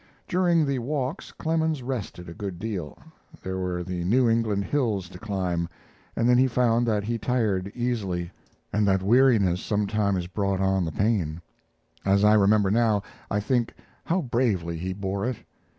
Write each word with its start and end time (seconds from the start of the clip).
During 0.27 0.65
the 0.65 0.79
walks 0.79 1.31
Clemens 1.31 1.83
rested 1.83 2.27
a 2.27 2.33
good 2.33 2.57
deal. 2.57 2.97
There 3.43 3.59
were 3.59 3.83
the 3.83 4.03
New 4.03 4.27
England 4.27 4.63
hills 4.65 5.07
to 5.09 5.19
climb, 5.19 5.69
and 6.15 6.27
then 6.27 6.39
he 6.39 6.47
found 6.47 6.87
that 6.87 7.03
he 7.03 7.19
tired 7.19 7.71
easily, 7.75 8.31
and 8.73 8.87
that 8.87 9.03
weariness 9.03 9.61
sometimes 9.61 10.25
brought 10.25 10.59
on 10.59 10.85
the 10.85 10.91
pain. 10.91 11.39
As 12.03 12.23
I 12.23 12.33
remember 12.33 12.71
now, 12.71 13.03
I 13.29 13.39
think 13.39 13.75
how 14.03 14.23
bravely 14.23 14.75
he 14.79 14.91
bore 14.91 15.23
it. 15.23 15.37